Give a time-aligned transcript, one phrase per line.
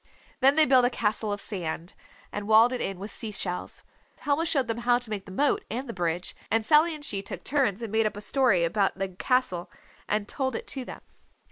[0.39, 1.93] Then they built a castle of sand,
[2.31, 3.83] and walled it in with sea shells.
[4.21, 7.21] Helma showed them how to make the moat and the bridge, and Sally and she
[7.21, 9.69] took turns and made up a story about the castle
[10.09, 11.01] and told it to them.